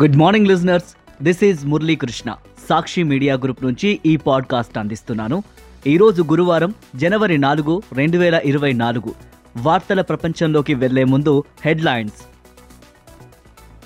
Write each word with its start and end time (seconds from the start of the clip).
Good 0.00 0.16
morning 0.16 0.46
listeners 0.46 1.22
this 1.24 1.44
is 1.44 1.66
Muralikrishna 1.66 2.34
Sakshi 2.68 3.02
media 3.02 3.34
group 3.34 3.64
నుంచి 3.64 4.00
ఈ 4.06 4.16
podcast 4.16 4.78
అందిస్తున్నాను. 4.78 5.42
ఈరోజు 5.86 6.22
గురువారం 6.22 6.74
జనవరి 6.96 7.38
నాలుగు 7.38 7.82
రెండు 7.92 8.18
వేల 8.18 8.40
ఇరవై 8.44 8.72
నాలుగు 8.72 9.14
వార్తల 9.56 10.00
ప్రపంచంలోకి 10.00 10.74
వెళ్ళే 10.74 11.04
ముందు 11.04 11.44
హెడ్లైన్స్. 11.64 12.14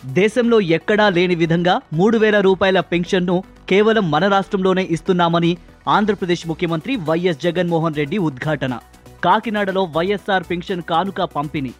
దేశంలో 0.07 0.61
ఎక్కడా 0.61 1.09
లేని 1.09 1.35
విధంగా 1.35 1.81
మూడు 1.93 2.19
వేల 2.19 2.41
రూపాయల 2.41 2.81
పెన్షన్ను 2.81 3.45
కేవలం 3.69 4.11
మన 4.11 4.29
రాష్ట్రంలోనే 4.29 4.87
ఇస్తున్నామని 4.91 5.57
ఆంధ్రప్రదేశ్ 5.89 6.49
ముఖ్యమంత్రి 6.49 6.97
వైఎస్ 6.97 7.43
జగన్మోహన్ 7.43 7.95
రెడ్డి 7.95 8.19
ఉద్ఘాటన. 8.19 8.79
కాకినాడలో 9.25 9.85
వైఎస్ఆర్ 9.85 10.45
పెన్షన్ 10.51 10.83
కానుక 10.83 11.23
పంపిణీ. 11.23 11.71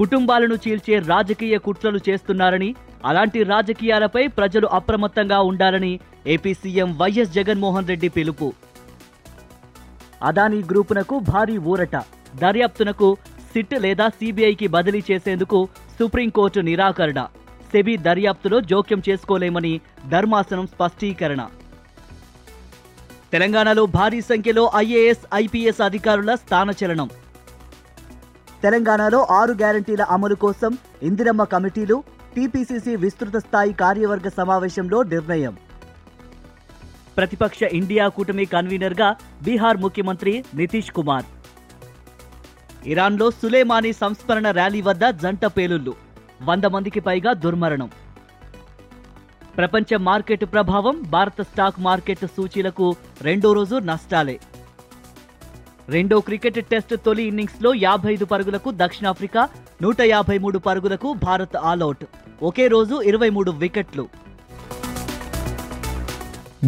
కుటుంబాలను 0.00 0.56
చీల్చే 0.64 0.96
రాజకీయ 1.12 1.56
కుట్రలు 1.64 2.00
చేస్తున్నారని 2.08 2.68
అలాంటి 3.08 3.40
రాజకీయాలపై 3.50 4.22
ప్రజలు 4.38 4.66
అప్రమత్తంగా 4.78 5.38
ఉండాలని 5.50 5.92
AP 6.34 6.52
CM 6.62 6.90
YS 7.00 7.34
Jaganmohan 7.36 7.88
Reddy 7.90 8.08
పిలుపు. 8.16 8.48
అదానీ 10.28 10.60
గ్రూపునకు 10.70 11.18
భారీ 11.30 11.58
ఊరట. 11.72 11.96
దర్యాప్తునకు 12.42 13.08
సిట్ 13.52 13.76
లేదా 13.84 14.08
సిబిఐకి 14.18 14.66
బదిలీ 14.74 15.02
చేసేందుకు 15.10 15.60
సుప్రీంకోర్టు 15.98 16.60
నిరాకరణ. 16.70 17.20
సెబీ 17.70 17.94
దర్యాప్తులో 18.08 18.58
జోక్యం 18.72 19.00
చేసుకోలేమని 19.08 19.74
ధర్మాసనం 20.12 20.66
స్పష్టీకరణ. 20.74 21.42
తెలంగాణలో 23.32 23.86
భారీ 23.98 24.20
సంఖ్యలో 24.30 24.70
ఐఏఎస్ 24.84 25.24
ఐపీఎస్ 25.44 25.82
అధికారుల 25.88 26.32
స్థానచలనం. 26.44 27.10
తెలంగాణలో 28.62 29.26
ఆరు 29.30 29.52
గ్యారంటీల 29.52 30.02
అమలు 30.14 30.34
కోసం 30.34 30.78
ఇందిరమ్మ 31.02 31.44
కమిటీలు 31.44 31.96
టీపీసీసీ 32.36 32.96
విస్తృత 32.96 33.36
స్థాయి 33.36 33.72
కార్యవర్గ 33.72 34.28
సమావేశంలో 34.28 35.02
నిర్ణయం. 35.02 35.56
ప్రతిపక్ష 37.16 37.62
ఇండియా 37.62 38.08
కూటమి 38.08 38.44
కన్వీనర్గా 38.44 39.16
బీహార్ 39.42 39.76
ముఖ్యమంత్రి 39.76 40.44
నితీష్ 40.54 40.92
కుమార్. 40.92 41.24
ఇరాన్లో 42.86 43.30
సులేమానీ 43.30 43.92
సంస్మరణ 43.92 44.50
ర్యాలీ 44.50 44.82
వద్ద 44.82 45.10
జంట 45.22 45.44
పేలుళ్ళు 45.46 45.94
వంద 46.42 46.64
మందికి 46.64 47.00
పైగా 47.00 47.32
దుర్మరణం. 47.32 47.90
ప్రపంచ 49.56 49.96
మార్కెట్ 49.96 50.44
ప్రభావం 50.44 51.02
భారత 51.10 51.40
స్టాక్ 51.42 51.80
మార్కెట్ 51.80 52.26
సూచీలకు 52.36 52.96
రెండో 53.22 53.52
రోజు 53.52 53.76
నష్టాలే. 53.90 54.40
రెండో 55.92 56.16
క్రికెట్ 56.26 56.58
టెస్ట్ 56.70 56.92
తొలి 57.04 57.22
ఇన్నింగ్స్లో 57.30 57.70
యాభై 57.84 58.10
ఐదు 58.14 58.26
పరుగులకు 58.32 58.70
దక్షిణాఫ్రికా 58.82 59.42
నూట 59.84 60.00
యాభై 60.14 60.36
మూడు 60.44 60.58
పరుగులకు 60.66 61.08
భారత్ 61.24 61.56
ఆలౌట్ 61.70 62.04
ఒకే 62.48 62.66
రోజు 62.74 62.96
ఇరవై 63.10 63.30
మూడు 63.36 63.50
వికెట్లు. 63.62 64.04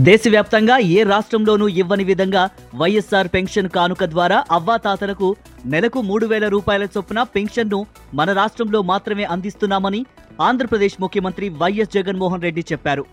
దేశవ్యాప్తంగా 0.08 0.76
ఏ 0.96 1.00
రాష్ట్రంలోనూ 1.12 1.66
ఇవ్వని 1.82 2.04
విధంగా 2.10 2.42
వైఎస్ఆర్ 2.80 3.28
పెన్షన్ 3.34 3.70
కానుక 3.76 4.04
ద్వారా 4.14 4.38
అవ్వాతాతలకు 4.58 5.28
నెలకు 5.72 5.98
మూడు 6.10 6.26
వేల 6.32 6.46
రూపాయల 6.54 6.84
చొప్పున 6.94 7.22
పెన్షన్ను 7.34 7.80
మన 8.20 8.28
రాష్ట్రంలో 8.40 8.80
మాత్రమే 8.92 9.26
అందిస్తున్నామని 9.34 10.00
ఆంధ్రప్రదేశ్ 10.48 10.96
ముఖ్యమంత్రి 11.04 11.48
వైఎస్ 11.62 11.94
జగన్మోహన్ 11.96 12.44
రెడ్డి 12.46 12.64
చెప్పారు. 12.72 13.04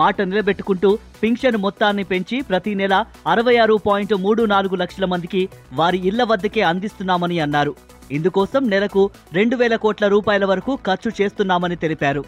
మాట 0.00 0.22
నిలబెట్టుకుంటూ 0.22 0.90
పింఛన్ 1.22 1.56
మొత్తాన్ని 1.56 2.04
పెంచి 2.04 2.36
ప్రతి 2.42 2.72
నెల 2.74 2.94
అరవై 3.26 3.56
ఆరు 3.56 3.74
పాయింట్ 3.86 4.14
మూడు 4.24 4.42
నాలుగు 4.42 4.76
లక్షల 4.82 5.04
మందికి 5.04 5.42
వారి 5.72 5.98
ఇళ్ళ 6.08 6.22
వద్దకే 6.22 6.62
అందిస్తున్నామని 6.62 7.38
అన్నారు. 7.40 7.74
ఇందుకోసం 8.10 8.62
నెలకు 8.70 9.10
రెండు 9.32 9.56
వేల 9.56 9.76
కోట్ల 9.76 10.08
రూపాయల 10.08 10.44
వరకు 10.44 10.78
ఖర్చు 10.86 11.10
చేస్తున్నామని 11.20 11.76
తెలిపారు. 11.76 12.24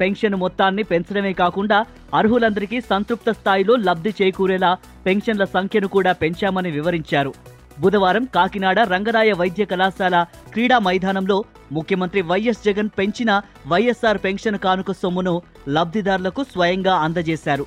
పెన్షన్ 0.00 0.34
మొత్తాన్ని 0.34 0.82
పెంచడమే 0.82 1.32
కాకుండా 1.32 1.78
అర్హులందరికీ 2.14 2.80
సంతృప్త 2.80 3.30
స్థాయిలో 3.30 3.76
లబ్ధి 3.76 4.14
చేకూరేలా 4.22 4.70
పెన్షన్ల 5.06 5.44
సంఖ్యను 5.44 5.88
కూడా 5.88 6.12
పెంచామని 6.12 6.70
వివరించారు. 6.70 7.32
బుధవారం 7.80 8.24
కాకినాడ 8.34 8.80
రంగరాయ 8.80 9.32
వైద్య 9.32 9.64
కళాశాల 9.64 10.26
క్రీడా 10.52 10.78
మైదానంలో 10.78 11.44
ముఖ్యమంత్రి 11.72 12.22
వైఎస్ 12.22 12.64
జగన్ 12.64 12.88
పెంచిన 12.98 13.42
వైఎస్ఆర్ 13.66 14.18
పెన్షన్ 14.18 14.58
కానుక 14.58 14.92
సొమ్మును 14.92 15.42
లబ్ధిదారులకు 15.68 16.42
స్వయంగా 16.42 16.94
అందజేశారు. 16.94 17.66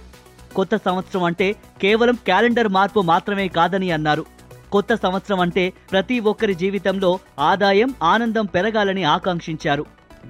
కొత్త 0.55 0.75
సంవత్సరం 0.75 1.23
అంటే 1.23 1.55
కేవలం 1.81 2.15
క్యాలెండర్ 2.15 2.67
మార్పు 2.67 2.99
మాత్రమే 2.99 3.47
కాదని 3.47 3.91
అన్నారు. 3.91 4.25
కొత్త 4.71 4.95
సంవత్సరం 4.95 5.39
అంటే 5.39 5.73
ప్రతి 5.91 6.19
ఒక్కరి 6.19 6.55
జీవితంలో 6.55 7.19
ఆదాయం 7.39 7.93
ఆనందం 8.03 8.45
పెరగాలని 8.45 9.03
ఆకాంక్షించారు. 9.03 9.85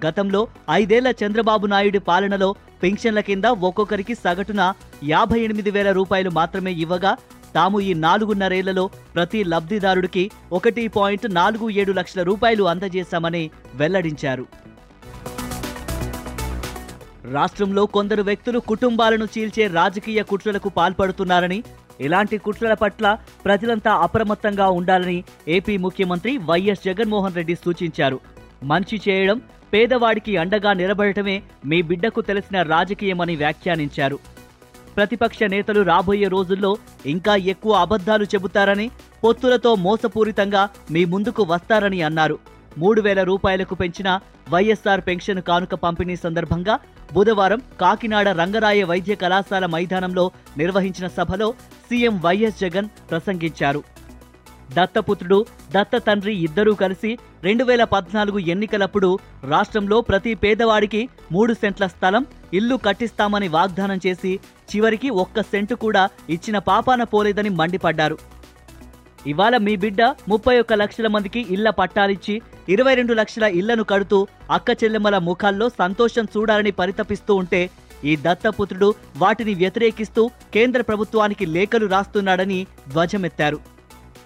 గతంలో 0.05 0.47
ఐదేళ్ళ 0.71 1.13
చంద్రబాబు 1.23 1.67
నాయుడు 1.67 1.99
పాలనలో 1.99 2.55
పెన్షన్ల 2.83 3.19
కింద 3.19 3.45
ఒక్కొక్కరికి 3.45 4.15
సగటున 4.15 4.73
యాభై 5.03 5.39
ఎనిమిది 5.39 5.71
వేల 5.71 5.91
రూపాయలు 5.91 6.29
మాత్రమే 6.29 6.71
ఇవ్వగా 6.71 7.17
తాము 7.55 7.79
ఈ 7.79 7.93
నాలుగున్నరేళ్ళలో 8.05 8.85
ప్రతి 9.15 9.43
లబ్ధిదారుడికి 9.43 10.31
ఒకటి 10.51 10.87
పాయింట్ 10.87 11.33
నాలుగు 11.33 11.69
ఏడు 11.69 11.91
లక్షల 11.91 12.23
రూపాయలు 12.23 12.63
అందజేశామని 12.63 13.43
వెల్లడించారు. 13.75 14.45
రాష్ట్రంలో 17.31 17.85
కొందరు 17.85 18.21
వ్యక్తులు 18.21 18.59
కుటుంబాలను 18.59 19.25
చీల్చే 19.25 19.67
రాజకీయ 19.67 20.21
కుట్రలకు 20.23 20.69
పాల్పడుతున్నారని 20.69 21.63
ఇలాంటి 22.01 22.37
కుట్రల 22.37 22.73
పట్ల 22.73 23.17
ప్రజలంతా 23.45 23.91
అప్రమత్తంగా 23.91 24.67
ఉండాలని 24.69 25.23
ఏపీ 25.47 25.77
ముఖ్యమంత్రి 25.77 26.37
వైఎస్ 26.37 26.85
జగన్మోహన్ 26.85 27.35
రెడ్డి 27.35 27.55
సూచించారు. 27.55 28.19
మంచి 28.63 29.01
చేయడం 29.07 29.41
పేదవాడికి 29.73 30.37
అండగా 30.37 30.73
నిలబడటమే 30.73 31.43
మీ 31.65 31.81
బిడ్డకు 31.81 32.21
తెలిసిన 32.21 32.61
రాజకీయమని 32.61 33.35
వ్యాఖ్యానించారు. 33.35 34.19
ప్రతిపక్ష 34.99 35.39
నేతలు 35.53 35.81
రాబోయే 35.89 36.27
రోజుల్లో 36.33 36.69
ఇంకా 37.13 37.35
ఎక్కువ 37.51 37.73
అబద్ధాలు 37.85 38.25
చెబుతారని 38.31 38.87
పొత్తులతో 39.23 39.71
మోసపూరితంగా 39.85 40.63
మీ 40.91 41.01
ముందుకు 41.13 41.41
వస్తారని 41.51 41.99
అన్నారు. 42.07 42.35
మూడు 42.77 43.01
వేల 43.01 43.21
రూపాయలకు 43.29 43.75
పెంచిన 43.75 44.09
వైఎస్ఆర్ 44.53 45.01
పెన్షన్ 45.07 45.41
కానుక 45.41 45.73
పంపిణీ 45.83 46.15
సందర్భంగా 46.15 46.75
బుధవారం 47.13 47.61
కాకినాడ 47.81 48.27
రంగరాయ 48.41 48.83
వైద్య 48.83 49.15
కళాశాల 49.15 49.65
మైదానంలో 49.65 50.25
నిర్వహించిన 50.57 51.07
సభలో 51.17 51.47
సీఎం 51.87 52.17
వైఎస్ 52.25 52.59
జగన్ 52.59 52.89
ప్రసంగించారు. 53.11 53.81
దత్తపుత్రుడు 54.75 55.39
దత్త 55.71 55.97
తండ్రి 56.07 56.33
ఇద్దరూ 56.47 56.73
కలిసి 56.73 57.11
రెండు 57.43 57.63
వేల 57.63 57.83
పద్నాలుగు 57.83 58.39
ఎన్నికలప్పుడు 58.53 59.09
రాష్ట్రంలో 59.43 60.01
ప్రతి 60.01 60.33
పేదవాడికి 60.43 61.09
మూడు 61.31 61.53
సెంట్ల 61.53 61.87
స్థలం 61.87 62.25
ఇల్లు 62.53 62.75
కట్టిస్తామని 62.75 63.47
వాగ్దానం 63.47 63.99
చేసి 64.07 64.39
చివరికి 64.71 65.09
ఒక్క 65.23 65.41
సెంటు 65.51 65.75
కూడా 65.85 66.03
ఇచ్చిన 66.35 66.57
పాపాన 66.71 67.03
పోలేదని 67.13 67.51
మండిపడ్డారు. 67.59 68.17
ఇవాళ 69.31 69.55
మీ 69.65 69.73
బిడ్డ 69.83 70.01
ముప్పై 70.31 70.53
ఒక్క 70.59 70.73
లక్షల 70.81 71.07
మందికి 71.15 71.41
ఇళ్ళ 71.55 71.69
పట్టాలిచ్చి 71.79 72.35
ఇరవై 72.73 72.93
రెండు 72.99 73.13
లక్షల 73.19 73.45
ఇళ్ళను 73.59 73.83
కడుతూ 73.91 74.19
అక్క 74.57 74.69
చెల్లెమ్మల 74.81 75.17
ముఖాల్లో 75.27 75.67
సంతోషం 75.81 76.25
చూడాలని 76.35 76.71
పరితపిస్తూ 76.79 77.35
ఉంటే 77.35 77.61
ఈ 78.09 78.13
దత్తపుత్రుడు 78.25 78.89
వాటిని 79.23 79.53
వ్యతిరేకిస్తూ 79.61 80.23
కేంద్ర 80.55 80.81
ప్రభుత్వానికి 80.89 81.45
లేఖలు 81.55 81.85
రాస్తున్నాడని 81.93 82.59
ధ్వజమెత్తారు. 82.93 83.59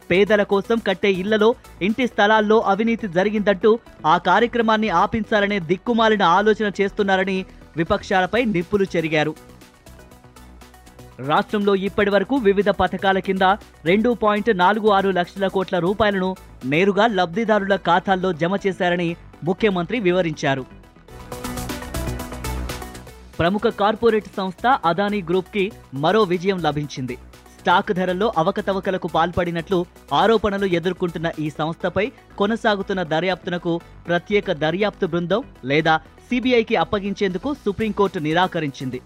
పేదల 0.10 0.42
కోసం 0.52 0.78
కట్టే 0.88 1.12
ఇళ్ళలో 1.22 1.50
ఇంటి 1.88 2.06
స్థలాల్లో 2.12 2.58
అవినీతి 2.72 3.08
జరిగిందంటూ 3.18 3.72
ఆ 4.14 4.16
కార్యక్రమాన్ని 4.30 4.90
ఆపించాలనే 5.04 5.58
దిక్కుమాలిన 5.70 6.24
ఆలోచన 6.38 6.70
చేస్తున్నారని 6.80 7.38
విపక్షాలపై 7.78 8.44
నిప్పులు 8.56 8.86
చెరిగారు. 8.96 9.34
రాష్ట్రంలో 11.20 11.76
ఇప్పటి 11.76 12.10
వరకు 12.10 12.36
వివిధ 12.36 12.70
పథకాల 12.70 13.20
కింద 13.20 13.42
రెండు 13.86 14.14
పాయింట్ 14.14 14.58
నాలుగు 14.58 14.90
ఆరు 14.90 15.10
లక్షల 15.10 15.48
కోట్ల 15.48 15.80
రూపాయలను 15.80 16.36
నేరుగా 16.66 17.08
లబ్ధిదారుల 17.08 17.76
ఖాతాల్లో 17.76 18.34
జమ 18.34 18.58
చేశారని 18.68 19.16
ముఖ్యమంత్రి 19.44 20.00
వివరించారు. 20.00 20.66
ప్రముఖ 23.40 23.62
కార్పొరేట్ 23.62 24.28
సంస్థ 24.38 24.80
అదానీ 24.86 25.22
గ్రూప్కి 25.22 25.72
మరో 25.94 26.24
విజయం 26.24 26.60
లభించింది. 26.60 27.18
స్టాక్ 27.60 27.92
ధరల్లో 27.92 28.34
అవకతవకలకు 28.38 29.08
పాల్పడినట్లు 29.08 29.86
ఆరోపణలు 30.14 30.66
ఎదుర్కొంటున్న 30.66 31.32
ఈ 31.40 31.50
సంస్థపై 31.50 32.12
కొనసాగుతున్న 32.38 33.04
దర్యాప్తునకు 33.04 33.82
ప్రత్యేక 34.08 34.52
దర్యాప్తు 34.52 35.06
బృందం 35.06 35.44
లేదా 35.66 35.98
సిబిఐకి 36.30 36.76
అప్పగించేందుకు 36.76 37.54
సుప్రీంకోర్టు 37.54 38.20
నిరాకరించింది. 38.20 39.02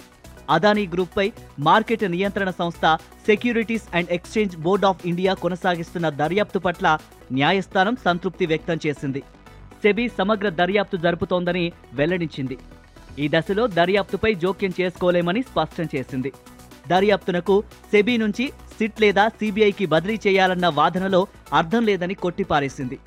అదానీ 0.55 0.83
గ్రూప్పై 0.93 1.27
మార్కెట్ 1.67 2.03
నియంత్రణ 2.15 2.49
సంస్థ 2.59 2.85
Securities 3.27 3.87
and 3.97 4.11
Exchange 4.17 4.55
Board 4.65 4.85
of 4.85 5.05
India 5.11 5.33
కొనసాగిస్తున్న 5.43 6.09
దర్యాప్తు 6.21 6.59
పట్ల 6.59 6.97
న్యాయస్థానం 7.31 7.95
సంతృప్తి 8.05 8.45
వ్యక్తం 8.45 8.77
చేసింది. 8.85 9.21
సెబీ 9.83 10.05
సమగ్ర 10.19 10.49
దర్యాప్తు 10.49 10.97
జరుపుతోందని 10.97 11.65
వెల్లడించింది. 11.93 12.57
ఈ 13.23 13.27
దశలో 13.33 13.67
దర్యాప్తుపై 13.79 14.31
జోక్యం 14.43 14.73
చేసుకోలేమని 14.79 15.41
స్పష్టం 15.41 15.87
చేసింది. 15.95 16.31
దర్యాప్తునకు 16.89 17.55
సెబీ 17.91 18.15
నుంచి 18.17 18.45
సిట్ 18.77 19.01
లేదా 19.01 19.23
సిబిఐకి 19.39 19.85
బదిలీ 19.85 20.17
చేయాలన్న 20.27 20.67
వాదనలో 20.79 21.21
అర్థం 21.53 21.83
లేదని 21.85 22.13
కొట్టిపారేసింది. 22.13 22.97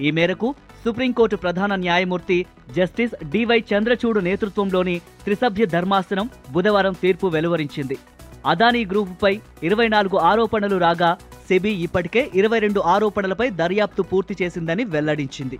ఈ 0.00 0.10
మేరకు 0.10 0.48
సుప్రీంకోర్టు 0.84 1.36
ప్రధాన 1.36 1.74
న్యాయమూర్తి 1.74 2.46
జస్టిస్ 2.76 3.14
డివై 3.24 3.64
చంద్రచూడు 3.70 4.20
నేతృత్వంలోని 4.20 5.00
త్రిసభ్య 5.24 5.66
ధర్మాసనం 5.66 6.30
బుధవారం 6.50 6.92
తీర్పు 7.02 7.26
వెలువరించింది. 7.26 7.98
అదానీ 8.46 8.84
గ్రూపుపై 8.84 9.40
ఇరవై 9.62 9.88
నాలుగు 9.88 10.16
ఆరోపణలు 10.16 10.76
రాగా 10.76 11.18
సెబీ 11.48 11.70
ఇప్పటికే 11.70 12.30
ఇరవై 12.34 12.58
రెండు 12.58 12.80
ఆరోపణలపై 12.80 13.50
దర్యాప్తు 13.50 14.02
పూర్తి 14.02 14.36
చేసిందని 14.42 14.84
వెల్లడించింది. 14.84 15.58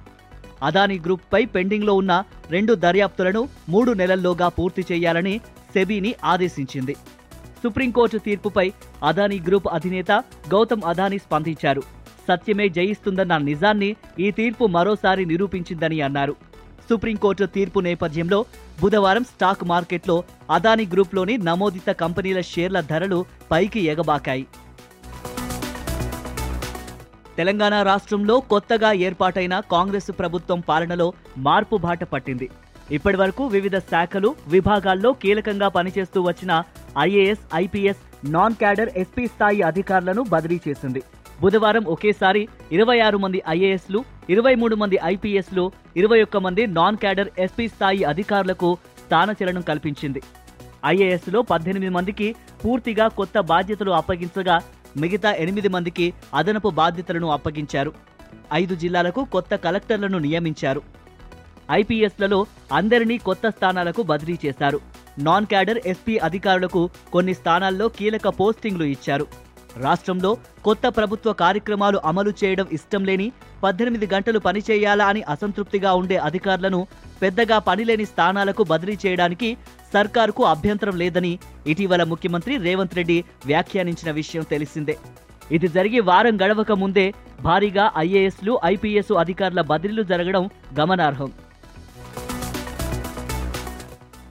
అదానీ 0.62 0.98
గ్రూప్పై 0.98 1.44
పెండింగ్లో 1.44 1.94
ఉన్న 1.94 2.24
రెండు 2.50 2.74
దర్యాప్తులను 2.74 3.48
మూడు 3.68 3.92
నెలల్లోగా 3.92 4.48
పూర్తి 4.48 4.84
చేయాలని 4.92 5.40
సెబీని 5.74 6.14
ఆదేశించింది. 6.24 6.96
సుప్రీంకోర్టు 7.62 8.18
తీర్పుపై 8.18 8.72
అదానీ 9.02 9.40
గ్రూప్ 9.46 9.68
అధినేత 9.72 10.10
గౌతమ్ 10.54 10.84
అదానీ 10.86 11.18
స్పందించారు. 11.18 11.97
సత్యమే 12.28 12.68
జయిస్తుందన్న 12.76 13.36
నిజాన్ని 13.48 13.90
ఈ 14.26 14.28
తీర్పు 14.38 14.64
మరోసారి 14.76 15.24
నిరూపించిందని 15.32 16.00
అన్నారు. 16.08 16.34
సుప్రీంకోర్టు 16.90 17.46
తీర్పు 17.56 17.78
నేపథ్యంలో 17.86 18.38
బుధవారం 18.82 19.24
స్టాక్ 19.32 19.64
మార్కెట్లో 19.72 20.16
అదానీ 20.56 20.84
గ్రూప్లోని 20.92 21.34
నమోదిత 21.48 21.90
కంపెనీల 22.02 22.40
షేర్ల 22.52 22.80
ధరలు 22.92 23.18
పైకి 23.50 23.80
ఎగబాకాయి. 23.92 24.46
తెలంగాణ 27.38 27.74
రాష్ట్రంలో 27.88 28.36
కొత్తగా 28.52 28.88
ఏర్పాటైన 29.08 29.54
కాంగ్రెస్ 29.72 30.10
ప్రభుత్వం 30.20 30.60
పాలనలో 30.68 31.06
మార్పు 31.46 31.76
బాట 31.84 32.04
పట్టింది. 32.14 32.46
ఇప్పటివరకు 32.96 33.42
వివిధ 33.54 33.76
శాఖలు 33.90 34.30
విభాగాల్లో 34.54 35.10
కీలకంగా 35.22 35.68
పనిచేస్తూ 35.76 36.20
వచ్చిన 36.22 36.52
IAS 36.98 37.44
IPS 37.54 38.02
non 38.34 38.58
cadre 38.62 38.90
SP 39.02 39.24
స్థాయి 39.26 39.62
అధికారులను 39.70 40.22
బదిలీ 40.34 40.58
చేసింది. 40.66 41.02
బుధవారం 41.42 41.84
ఒకేసారి 41.94 42.42
ఇరవై 42.76 42.98
ఆరు 43.06 43.18
మంది 43.24 43.38
ఐఏఎస్లు 43.54 44.00
ఇరవై 44.34 44.54
మూడు 44.54 44.76
మంది 44.76 44.96
ఐపీఎస్లు 45.12 45.64
ఇరవై 46.00 46.18
ఒక్క 46.22 46.36
మంది 46.46 46.62
నాన్ 46.78 46.98
క్యాడర్ 47.02 47.30
ఎస్పీ 47.44 47.66
స్థాయి 47.68 48.02
అధికారులకు 48.12 48.70
స్థానచలనం 49.04 49.62
కల్పించింది. 49.70 50.20
ఐఏఎస్లో 50.92 51.42
పద్దెనిమిది 51.42 51.92
మందికి 51.96 52.28
పూర్తిగా 52.64 53.08
కొత్త 53.20 53.38
బాధ్యతలు 53.52 53.90
అప్పగించగా 54.00 54.56
మిగతా 55.02 55.30
ఎనిమిది 55.44 55.68
మందికి 55.68 56.06
అదనపు 56.34 56.70
బాధ్యతలను 56.82 57.28
అప్పగించారు. 57.36 57.92
ఐదు 58.60 58.74
జిల్లాలకు 58.74 59.20
కొత్త 59.34 59.54
కలెక్టర్లను 59.64 60.18
నియమించారు. 60.18 60.82
ఐపీఎస్లలో 61.70 62.46
అందరినీ 62.72 63.18
కొత్త 63.18 63.48
స్థానాలకు 63.56 64.02
బదిలీ 64.02 64.36
చేశారు. 64.44 64.78
నాన్ 65.26 65.46
క్యాడర్ 65.52 65.80
ఎస్పీ 65.92 66.14
అధికారులకు 66.28 66.82
కొన్ని 67.12 67.34
స్థానాల్లో 67.34 67.88
కీలక 67.88 68.28
పోస్టింగ్లు 68.40 68.84
ఇచ్చారు. 68.94 69.26
రాష్ట్రంలో 69.84 70.30
కొత్త 70.64 70.86
ప్రభుత్వ 70.98 71.32
కార్యక్రమాలు 71.32 71.98
అమలు 72.10 72.32
చేయడం 72.40 72.66
ఇష్టం 72.78 73.02
లేని 73.04 73.28
పద్దెనిమిది 73.62 74.06
గంటలు 74.14 74.38
పనిచేయాలా 74.38 75.06
అని 75.06 75.22
అసంతృప్తిగా 75.34 75.92
ఉండే 76.00 76.16
అధికారులను 76.28 76.80
పెద్దగా 77.22 77.58
పనిలేని 77.68 78.06
స్థానాలకు 78.12 78.64
బదిలీ 78.72 78.96
చేయడానికి 79.04 79.50
సర్కారుకు 79.94 80.42
అభ్యంతరం 80.44 80.96
లేదని 81.02 81.32
ఇటీవల 81.72 82.02
ముఖ్యమంత్రి 82.12 82.56
రేవంత్ 82.66 82.98
రెడ్డి 82.98 83.18
వ్యాఖ్యానించిన 83.46 84.10
విషయం 84.20 84.42
తెలిసిందే. 84.54 84.96
ఇది 85.56 85.68
జరిగి 85.76 86.00
వారం 86.08 86.36
గడవక 86.42 86.72
ముందే 86.72 87.06
భారీగా 87.42 87.84
ఐఏఎస్లు 87.96 88.54
ఐపీఎస్ 88.64 89.12
అధికారుల 89.22 89.60
బదిలీలు 89.60 90.02
జరగడం 90.02 90.50
గమనార్హం. 90.80 91.30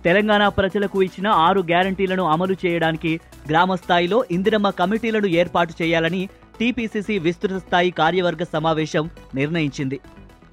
తెలంగాణ 0.08 0.44
ప్రజలకు 0.58 0.98
ఇచ్చిన 1.04 1.28
ఆరు 1.46 1.62
గ్యారంటీలను 1.70 2.26
అమలు 2.34 2.56
చేయడానికి 2.64 3.10
గ్రామ 3.50 3.72
స్థాయిలో 3.82 4.18
ఇందిరమ్మ 4.36 4.68
కమిటీలను 4.80 5.28
ఏర్పాటు 5.42 5.74
చేయాలని 5.80 6.22
టీపీసీసీ 6.60 7.16
విస్తృత 7.26 7.58
స్థాయి 7.64 7.92
కార్యవర్గ 7.98 8.44
సమావేశం 8.54 9.06
నిర్ణయించింది. 9.36 9.98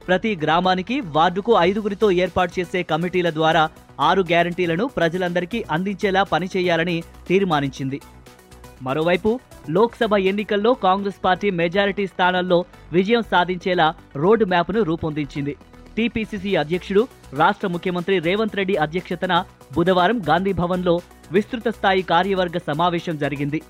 ప్రతి 0.07 0.33
గ్రామానికి 0.43 0.97
వార్డుకు 1.17 1.53
ఐదుగురితో 1.61 2.09
ఏర్పాటు 2.25 2.53
చేసే 2.57 2.81
కమిటీల 2.91 3.31
ద్వారా 3.31 3.63
ఆరు 4.09 4.23
గ్యారంటీలను 4.31 4.87
ప్రజలందరికీ 4.97 5.61
అందించేలా 5.77 6.23
పనిచేయాలని 6.33 6.97
తీర్మానించింది. 7.29 8.01
మరోవైపు 8.83 9.31
లోక్సభ 9.77 10.15
ఎన్నికల్లో 10.31 10.73
కాంగ్రెస్ 10.87 11.21
పార్టీ 11.25 11.51
మెజారిటీ 11.61 12.07
స్థానాల్లో 12.07 12.59
విజయం 12.93 13.23
సాధించేలా 13.31 13.89
రోడ్ 14.23 14.45
మ్యాప్ను 14.55 14.83
రూపొందించింది. 14.91 15.55
టీపీసీసీ 15.97 16.53
అధ్యక్షుడు 16.63 17.03
రాష్ట్ర 17.41 17.67
ముఖ్యమంత్రి 17.75 18.17
రేవంత్ 18.27 18.57
రెడ్డి 18.59 18.75
అధ్యక్షతన 18.85 19.35
బుధవారం 19.77 20.19
గాంధీభవన్లో 20.29 20.95
విస్తృత 21.35 21.69
స్థాయి 21.77 22.03
కార్యవర్గ 22.13 22.59
సమావేశం 22.69 23.15
జరిగింది. 23.25 23.61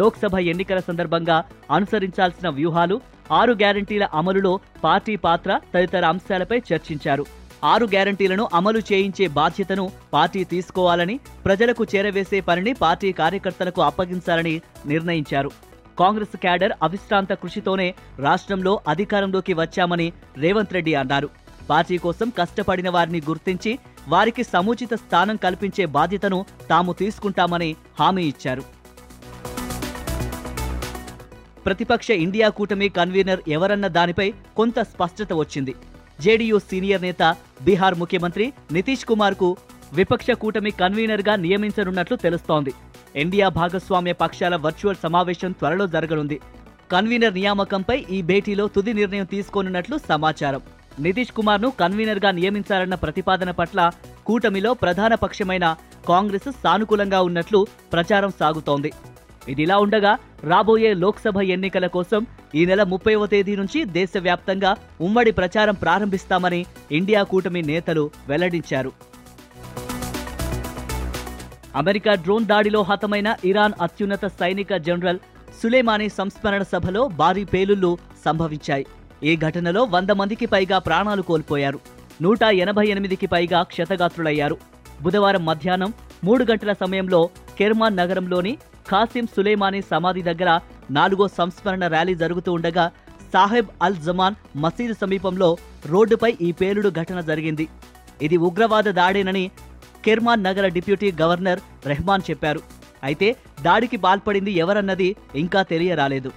లోక్సభ 0.00 0.34
ఎన్నికల 0.52 0.80
సందర్భంగా 0.88 1.36
అనుసరించాల్సిన 1.76 2.48
వ్యూహాలు 2.58 2.96
ఆరు 3.40 3.52
గ్యారంటీల 3.62 4.04
అమలులో 4.20 4.52
పార్టీ 4.84 5.14
పాత్ర 5.26 5.50
తదితర 5.74 6.04
అంశాలపై 6.14 6.58
చర్చించారు. 6.70 7.24
ఆరు 7.72 7.86
గ్యారంటీలను 7.92 8.44
అమలు 8.58 8.80
చేయించే 8.88 9.26
బాధ్యతను 9.40 9.84
పార్టీ 10.14 10.40
తీసుకోవాలని 10.52 11.14
ప్రజలకు 11.44 11.82
చేరవేసే 11.92 12.40
పనిని 12.48 12.72
పార్టీ 12.82 13.10
కార్యకర్తలకు 13.20 13.82
అప్పగించాలని 13.90 14.54
నిర్ణయించారు. 14.92 15.50
కాంగ్రెస్ 16.00 16.36
క్యాడర్ 16.42 16.72
అవిశ్రాంత 16.86 17.32
కృషితోనే 17.42 17.88
రాష్ట్రంలో 18.26 18.72
అధికారంలోకి 18.92 19.54
వచ్చామని 19.62 20.08
రేవంత్ 20.44 20.76
రెడ్డి 20.76 20.94
అన్నారు. 21.02 21.28
పార్టీ 21.70 21.98
కోసం 21.98 22.28
కష్టపడిన 22.38 22.90
వారిని 22.90 23.20
గుర్తించి 23.28 23.78
వారికి 24.08 24.42
సముచిత 24.44 24.94
స్థానం 24.94 25.36
కల్పించే 25.36 25.86
బాధ్యతను 25.86 26.44
తాము 26.70 26.92
తీసుకుంటామని 26.92 27.76
హామీ 28.00 28.24
ఇచ్చారు. 28.24 28.64
ప్రతిపక్ష 31.66 32.10
ఇండియా 32.10 32.48
కూటమి 32.48 32.88
కన్వీనర్ 32.88 33.42
ఎవరన్న 33.48 33.86
దానిపై 33.86 34.32
కొంత 34.56 34.78
స్పష్టత 34.80 35.32
వచ్చింది. 35.32 35.74
జేడీయూ 36.20 36.58
సీనియర్ 36.58 37.02
నేత 37.02 37.36
బీహార్ 37.62 37.98
ముఖ్యమంత్రి 37.98 38.52
నితీష్ 38.72 39.04
కుమార్కు 39.04 39.56
విపక్ష 39.92 40.30
కూటమి 40.30 40.70
కన్వీనర్గా 40.70 41.36
నియమించనున్నట్లు 41.36 42.16
తెలుస్తోంది. 42.16 42.72
ఇండియా 43.16 43.48
భాగస్వామ్య 43.48 44.12
పక్షాల 44.12 44.56
వర్చువల్ 44.56 45.02
సమావేశం 45.02 45.52
త్వరలో 45.52 45.86
జరగనుంది. 45.86 46.40
కన్వీనర్ 46.92 47.34
నియామకంపై 47.34 47.98
ఈ 48.10 48.22
భేటీలో 48.22 48.68
తుది 48.68 48.92
నిర్ణయం 48.92 49.24
తీసుకోనున్నట్లు 49.24 49.98
సమాచారం. 50.08 50.62
నితీష్ 50.98 51.32
కుమార్ను 51.32 51.70
కన్వీనర్గా 51.70 52.30
నియమించాలన్న 52.30 52.94
ప్రతిపాదన 52.94 53.50
పట్ల 53.50 53.92
కూటమిలో 54.26 54.74
ప్రధాన 54.74 55.14
పక్షమైన 55.14 55.76
కాంగ్రెస్ 56.08 56.52
సానుకూలంగా 56.62 57.22
ఉన్నట్లు 57.22 57.66
ప్రచారం 57.92 58.32
సాగుతోంది. 58.40 58.92
ఇదిలా 59.48 59.76
ఉండగా 59.78 60.18
రాబోయే 60.44 60.94
లోక్సభ 60.94 61.40
ఎన్నికల 61.40 61.86
కోసం 61.86 62.26
ఈ 62.54 62.66
నెల 62.66 62.82
ముప్పైవ 62.82 63.26
తేదీ 63.26 63.56
నుంచి 63.56 63.84
దేశవ్యాప్తంగా 63.84 64.76
ఉమ్మడి 65.00 65.30
ప్రచారం 65.30 65.74
ప్రారంభిస్తామని 65.74 66.66
ఇండియా 66.92 67.22
కూటమి 67.22 67.62
నేతలు 67.62 68.10
వెల్లడించారు. 68.28 68.92
అమెరికా 71.76 72.14
డ్రోన్ 72.14 72.46
దాడిలో 72.46 72.82
హతమైన 72.82 73.36
ఇరాన్ 73.44 73.72
అత్యున్నత 73.82 74.26
సైనిక 74.26 74.76
జనరల్ 74.76 75.18
సులేమానీ 75.62 76.08
సంస్మరణ 76.08 76.62
సభలో 76.62 77.08
భారీ 77.08 77.44
పేలుళ్ళు 77.44 77.98
సంభవించాయి. 78.24 78.86
ఈ 79.22 79.36
ఘటనలో 79.36 79.84
వంద 79.84 80.10
మందికి 80.10 80.46
పైగా 80.46 80.78
ప్రాణాలు 80.78 81.22
కోల్పోయారు. 81.22 81.78
నూట 82.22 82.42
ఎనభై 82.42 82.86
ఎనిమిదికి 82.86 83.26
పైగా 83.26 83.62
క్షతగాత్రులయ్యారు. 83.62 84.56
బుధవారం 85.02 85.44
మధ్యాహ్నం 85.44 85.94
మూడు 86.24 86.44
గంటల 86.44 86.72
సమయంలో 86.72 87.30
కెర్మాన్ 87.58 87.96
నగరంలోని 87.96 88.58
ఖాసిం 88.90 89.26
సులేమానీ 89.26 89.82
సమాధి 89.82 90.22
దగ్గర 90.22 90.60
నాలుగో 90.90 91.28
సంస్మరణ 91.28 91.86
ర్యాలీ 91.86 92.14
జరుగుతూ 92.14 92.52
ఉండగా 92.52 92.90
సాహెబ్ 93.32 93.66
అల్ 93.82 93.96
జమాన్ 93.96 94.34
మసీదు 94.56 94.92
సమీపంలో 94.92 95.56
రోడ్డుపై 95.86 96.36
ఈ 96.40 96.52
పేలుడు 96.52 96.88
ఘటన 96.88 97.20
జరిగింది. 97.20 97.68
ఇది 98.22 98.36
ఉగ్రవాద 98.36 98.84
దాడేనని 98.84 99.50
కెర్మాన్ 100.04 100.44
నగర 100.44 100.66
డిప్యూటీ 100.66 101.12
గవర్నర్ 101.22 101.60
రెహమాన్ 101.86 102.30
చెప్పారు. 102.30 102.60
అయితే 103.04 103.36
దాడికి 103.62 103.96
పాల్పడింది 103.96 104.50
ఎవరన్నది 104.50 105.16
ఇంకా 105.34 105.62
తెలియరాలేదు. 105.62 106.30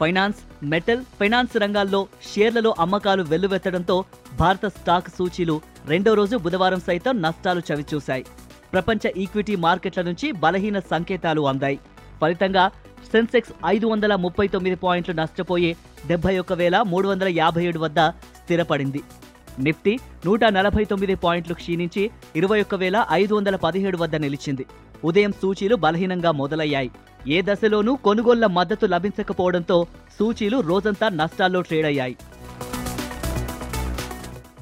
ఫైనాన్స్ 0.00 0.64
మెటల్ 0.64 1.02
ఫైనాన్స్ 1.20 1.56
రంగాల్లో 1.56 2.06
షేర్లలో 2.28 2.74
అమ్మకాలు 2.78 3.22
వెల్లువెత్తడంతో 3.22 4.04
భారత 4.38 4.66
స్టాక్ 4.66 5.08
సూచీలు 5.08 5.60
రెండో 5.86 6.14
రోజు 6.14 6.36
బుధవారం 6.36 6.80
సైతం 6.80 7.22
నష్టాలు 7.22 7.62
చవిచూశాయి. 7.72 8.24
ప్రపంచ 8.72 9.08
ఈక్విటీ 9.16 9.56
మార్కెట్ల 9.56 10.02
నుంచి 10.02 10.32
బలహీన 10.32 10.78
సంకేతాలు 10.78 11.48
అందాయి. 11.48 11.78
ఫలితంగా 12.20 12.70
సెన్సెక్స్ 13.12 13.52
ఐదు 13.66 13.86
వందల 13.86 14.14
ముప్పై 14.14 14.46
తొమ్మిది 14.48 14.76
పాయింట్లు 14.76 15.14
నష్టపోయి 15.14 15.76
డెబ్బై 16.06 16.38
ఒక్క 16.38 16.52
వేల 16.52 16.82
మూడు 16.82 17.08
వందల 17.08 17.28
యాభై 17.28 17.66
ఏడు 17.66 17.78
వద్ద 17.78 18.00
స్థిరపడింది. 18.08 19.02
నిఫ్టీ 19.58 19.98
నూట 20.26 20.44
నలభై 20.44 20.84
తొమ్మిది 20.84 21.14
పాయింట్లు 21.14 21.54
క్షీణించి 21.54 22.10
ఇరవై 22.36 22.60
ఒక్క 22.60 22.74
వేల 22.74 23.06
ఐదు 23.10 23.34
వందల 23.34 23.56
పదిహేడు 23.56 23.96
వద్ద 23.96 24.16
నిలిచింది. 24.16 24.66
ఉదయం 25.04 25.32
సూచీలు 25.42 25.76
బలహీనంగా 25.76 26.30
మొదలయ్యాయి. 26.30 26.90
ఏ 27.28 27.42
దశలోనూ 27.42 27.96
కొనుగోళ్ళ 27.96 28.46
మద్దతు 28.46 28.86
లభించకపోవడంతో 28.86 29.86
సూచీలు 30.18 30.60
రోజంతా 30.60 31.08
నష్టాల్లో 31.08 31.60
ట్రేడ్ 31.60 31.86
అయ్యాయి 31.86 32.16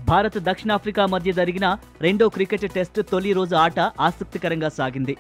భారత్ 0.09 0.39
దక్షిణాఫ్రికా 0.39 1.07
మధ్య 1.07 1.33
జరిగిన 1.33 1.79
రెండో 2.01 2.29
క్రికెట్ 2.29 2.73
టెస్ట్ 2.73 3.01
తొలి 3.11 3.33
రోజు 3.33 3.55
ఆట 3.55 3.81
ఆసక్తికరంగా 3.81 4.69
సాగింది. 4.69 5.17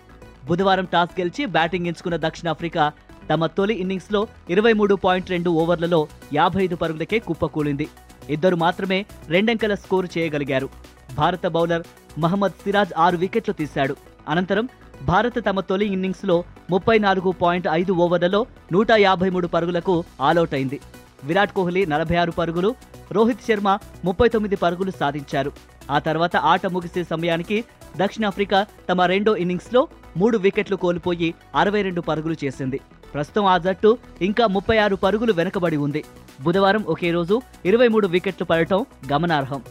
బుధవారం 0.46 0.84
టాస్ 0.84 1.20
గెలిచి 1.20 1.46
బ్యాటింగ్ 1.46 1.86
ఎంచుకున్న 1.86 2.16
దక్షిణాఫ్రికా 2.16 2.92
తమ 3.32 3.46
తొలి 3.46 3.74
ఇన్నింగ్స్లో 3.74 4.28
ఇరవై 4.50 4.72
మూడు 4.72 4.94
పాయింట్ 4.94 5.30
రెండు 5.30 5.50
ఓవర్లలో 5.50 6.08
యాభై 6.34 6.64
ఐదు 6.64 6.76
పరుగులకే 6.76 7.18
కుప్పకూలింది 7.18 7.88
ఇద్దరు 8.28 8.56
మాత్రమే 8.56 9.06
రెండంకెల 9.28 9.74
స్కోరు 9.74 10.08
చేయగలిగారు. 10.18 10.68
భారత 11.14 11.46
బౌలర్ 11.46 11.82
మహమ్మద్ 12.18 12.52
సిరాజ్ 12.52 12.92
ఆరు 12.96 13.16
వికెట్లు 13.16 13.54
తీశాడు. 13.54 13.96
అనంతరం 14.28 14.68
భారత్ 15.06 15.46
తమ 15.46 15.60
తొలి 15.60 15.86
ఇన్నింగ్స్లో 15.86 16.44
ముప్పై 16.70 16.98
నాలుగు 16.98 17.30
పాయింట్ 17.30 17.68
ఐదు 17.72 17.92
ఓవర్లలో 17.92 18.46
నూట 18.72 18.90
యాభై 18.98 19.30
మూడు 19.30 19.46
పరుగులకు 19.46 20.04
ఆలౌట్ 20.20 20.54
అయింది 20.54 20.80
విరాట్ 21.24 21.52
కోహ్లీ 21.52 21.86
నలభై 21.86 22.16
ఆరు 22.16 22.32
పరుగులు 22.32 22.74
రోహిత్ 23.12 23.46
శర్మ 23.48 23.78
ముప్పై 24.04 24.28
తొమ్మిది 24.28 24.56
పరుగులు 24.56 24.90
సాధించారు. 24.90 25.52
ఆ 25.90 25.98
తర్వాత 25.98 26.36
ఆట 26.36 26.66
ముగిసే 26.66 27.04
సమయానికి 27.04 27.64
దక్షిణాఫ్రికా 27.96 28.66
తమ 28.88 29.02
రెండో 29.02 29.36
ఇన్నింగ్స్లో 29.36 29.88
మూడు 30.16 30.38
వికెట్లు 30.38 30.76
కోల్పోయి 30.76 31.34
అరవై 31.54 31.82
రెండు 31.82 32.00
పరుగులు 32.00 32.36
చేసింది. 32.44 32.80
ప్రస్తుతం 33.14 33.46
ఆ 33.46 33.58
జట్టు 33.58 33.98
ఇంకా 34.22 34.46
ముప్పై 34.46 34.78
ఆరు 34.78 34.96
పరుగులు 34.96 35.32
వెనుకబడి 35.32 35.76
ఉంది. 35.76 36.04
బుధవారం 36.42 36.84
ఒకే 36.84 37.10
రోజు 37.10 37.42
ఇరవై 37.64 37.88
మూడు 37.88 38.06
వికెట్లు 38.06 38.44
పడటం 38.44 38.86
గమనార్హం. 39.12 39.62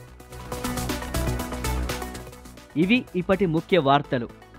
ఇవి 2.78 3.06
ఇప్పటి 3.16 3.46
ముఖ్య 3.46 3.78
వార్తలు. 3.78 4.47